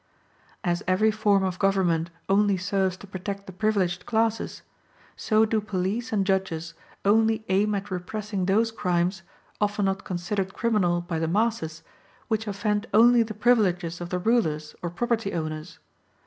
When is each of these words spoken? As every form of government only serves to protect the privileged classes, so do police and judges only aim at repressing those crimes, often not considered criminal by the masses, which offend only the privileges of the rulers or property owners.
As 0.63 0.81
every 0.87 1.11
form 1.11 1.43
of 1.43 1.59
government 1.59 2.09
only 2.27 2.57
serves 2.57 2.97
to 2.97 3.05
protect 3.05 3.45
the 3.45 3.51
privileged 3.53 4.07
classes, 4.07 4.63
so 5.15 5.45
do 5.45 5.61
police 5.61 6.11
and 6.11 6.25
judges 6.25 6.73
only 7.05 7.45
aim 7.49 7.75
at 7.75 7.91
repressing 7.91 8.47
those 8.47 8.71
crimes, 8.71 9.21
often 9.61 9.85
not 9.85 10.03
considered 10.03 10.55
criminal 10.55 11.01
by 11.01 11.19
the 11.19 11.27
masses, 11.27 11.83
which 12.29 12.47
offend 12.47 12.87
only 12.95 13.21
the 13.21 13.35
privileges 13.35 14.01
of 14.01 14.09
the 14.09 14.17
rulers 14.17 14.73
or 14.81 14.89
property 14.89 15.33
owners. 15.35 15.77